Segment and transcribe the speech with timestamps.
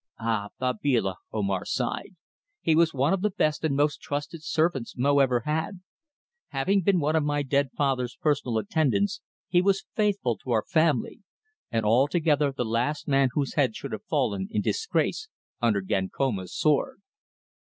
[0.19, 0.49] "Ah!
[0.59, 2.15] Babila," Omar sighed.
[2.59, 5.81] "He was one of the best and most trusted servants Mo ever had.
[6.47, 11.19] Having been one of my dead father's personal attendants he was faithful to our family,
[11.69, 15.29] and altogether the last man whose head should have fallen in disgrace
[15.61, 16.99] under Gankoma's sword."